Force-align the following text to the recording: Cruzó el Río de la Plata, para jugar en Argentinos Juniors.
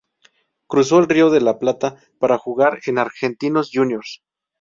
Cruzó 0.65 0.97
el 0.97 1.07
Río 1.07 1.29
de 1.29 1.41
la 1.41 1.59
Plata, 1.59 1.95
para 2.17 2.39
jugar 2.39 2.79
en 2.87 2.97
Argentinos 2.97 3.69
Juniors. 3.71 4.23